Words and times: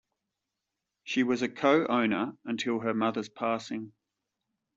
She 1.03 1.21
was 1.21 1.43
a 1.43 1.47
co-owner 1.47 2.35
until 2.43 2.79
her 2.79 2.95
mother's 2.95 3.29
passing. 3.29 3.91